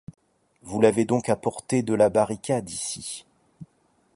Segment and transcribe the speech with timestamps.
[0.63, 3.23] Vous l'avez donc apporté de la barricade ici?